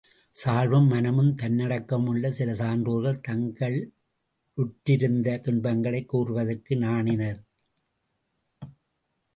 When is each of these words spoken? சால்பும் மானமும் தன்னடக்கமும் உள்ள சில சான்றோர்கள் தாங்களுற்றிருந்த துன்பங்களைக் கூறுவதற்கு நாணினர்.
சால்பும் 0.35 0.87
மானமும் 0.87 1.35
தன்னடக்கமும் 1.35 2.05
உள்ள 2.05 2.31
சில 2.31 2.53
சான்றோர்கள் 2.53 3.21
தாங்களுற்றிருந்த 3.27 5.39
துன்பங்களைக் 5.39 6.07
கூறுவதற்கு 6.07 6.77
நாணினர். 6.77 7.45